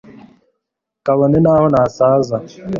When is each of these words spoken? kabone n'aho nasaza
kabone 1.05 1.37
n'aho 1.41 1.65
nasaza 1.73 2.37